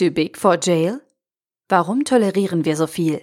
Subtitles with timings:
[0.00, 1.02] Too big for jail?
[1.68, 3.20] Warum tolerieren wir so viel?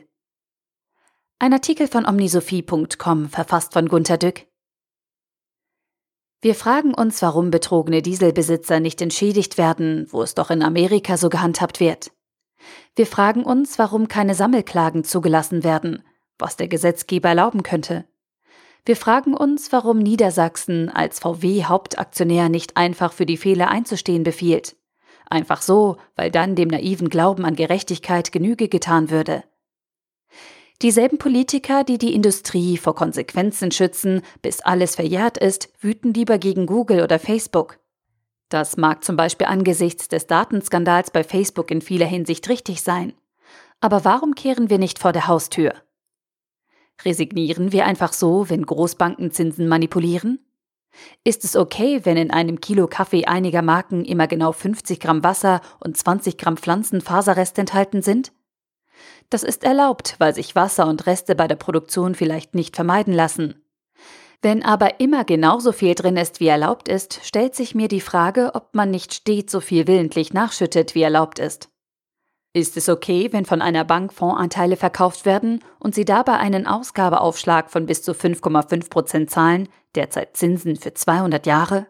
[1.39, 4.45] Ein Artikel von omnisophie.com, verfasst von Gunter Dück.
[6.39, 11.29] Wir fragen uns, warum betrogene Dieselbesitzer nicht entschädigt werden, wo es doch in Amerika so
[11.29, 12.11] gehandhabt wird.
[12.95, 16.03] Wir fragen uns, warum keine Sammelklagen zugelassen werden,
[16.37, 18.05] was der Gesetzgeber erlauben könnte.
[18.85, 24.75] Wir fragen uns, warum Niedersachsen als VW-Hauptaktionär nicht einfach für die Fehler einzustehen befiehlt.
[25.29, 29.43] Einfach so, weil dann dem naiven Glauben an Gerechtigkeit Genüge getan würde.
[30.81, 36.67] Dieselben Politiker, die die Industrie vor Konsequenzen schützen, bis alles verjährt ist, wüten lieber gegen
[36.67, 37.79] Google oder Facebook.
[38.49, 43.13] Das mag zum Beispiel angesichts des Datenskandals bei Facebook in vieler Hinsicht richtig sein.
[43.81, 45.73] Aber warum kehren wir nicht vor der Haustür?
[47.03, 50.39] Resignieren wir einfach so, wenn Großbanken Zinsen manipulieren?
[51.23, 55.61] Ist es okay, wenn in einem Kilo Kaffee einiger Marken immer genau 50 Gramm Wasser
[55.79, 58.31] und 20 Gramm Pflanzenfaserrest enthalten sind?
[59.29, 63.63] Das ist erlaubt, weil sich Wasser und Reste bei der Produktion vielleicht nicht vermeiden lassen.
[64.41, 68.51] Wenn aber immer genauso viel drin ist, wie erlaubt ist, stellt sich mir die Frage,
[68.53, 71.69] ob man nicht stets so viel willentlich nachschüttet, wie erlaubt ist.
[72.53, 77.69] Ist es okay, wenn von einer Bank Fondsanteile verkauft werden und sie dabei einen Ausgabeaufschlag
[77.69, 81.87] von bis zu 5,5 Prozent zahlen, derzeit Zinsen für 200 Jahre?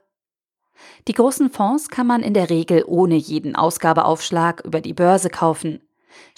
[1.08, 5.82] Die großen Fonds kann man in der Regel ohne jeden Ausgabeaufschlag über die Börse kaufen.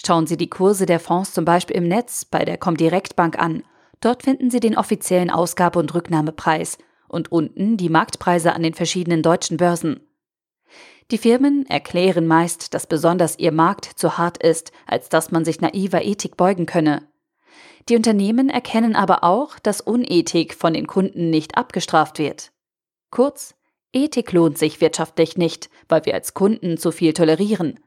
[0.04, 3.62] Schauen Sie die Kurse der Fonds zum Beispiel im Netz bei der Comdirect Bank an.
[4.00, 9.22] Dort finden Sie den offiziellen Ausgabe- und Rücknahmepreis und unten die Marktpreise an den verschiedenen
[9.22, 10.00] deutschen Börsen.
[11.10, 15.60] Die Firmen erklären meist, dass besonders ihr Markt zu hart ist, als dass man sich
[15.60, 17.08] naiver Ethik beugen könne.
[17.88, 22.52] Die Unternehmen erkennen aber auch, dass Unethik von den Kunden nicht abgestraft wird.
[23.10, 23.54] Kurz,
[23.92, 27.80] Ethik lohnt sich wirtschaftlich nicht, weil wir als Kunden zu viel tolerieren.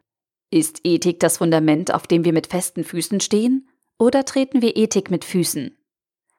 [0.51, 3.69] Ist Ethik das Fundament, auf dem wir mit festen Füßen stehen?
[3.97, 5.77] Oder treten wir Ethik mit Füßen?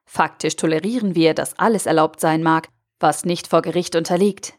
[0.04, 2.68] Faktisch tolerieren wir, dass alles erlaubt sein mag,
[3.00, 4.54] was nicht vor Gericht unterliegt.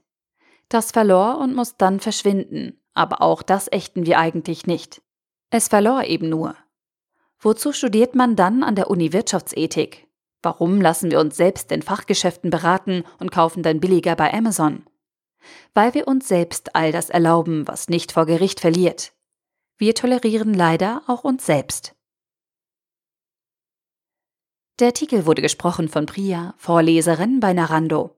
[0.69, 5.01] Das verlor und muss dann verschwinden, aber auch das ächten wir eigentlich nicht.
[5.51, 6.55] Es verlor eben nur.
[7.39, 10.07] Wozu studiert man dann an der Uni Wirtschaftsethik?
[10.41, 14.85] Warum lassen wir uns selbst in Fachgeschäften beraten und kaufen dann billiger bei Amazon?
[15.73, 19.13] Weil wir uns selbst all das erlauben, was nicht vor Gericht verliert.
[19.77, 21.95] Wir tolerieren leider auch uns selbst.
[24.79, 28.15] Der Artikel wurde gesprochen von Priya, Vorleserin bei Narando.